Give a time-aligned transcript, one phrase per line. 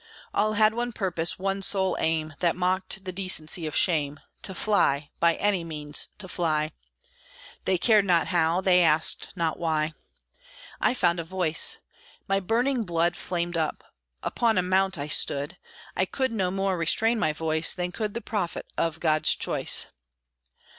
[0.33, 5.11] All had one purpose, one sole aim, That mocked the decency of shame, To fly,
[5.19, 6.71] by any means to fly;
[7.65, 9.93] They cared not how, they asked not why.
[10.81, 11.77] I found a voice.
[12.27, 13.83] My burning blood Flamed up.
[14.23, 15.55] Upon a mound I stood;
[15.95, 19.85] I could no more restrain my voice Than could the prophet of God's choice.